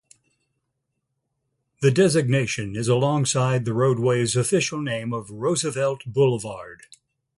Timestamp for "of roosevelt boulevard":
5.13-6.87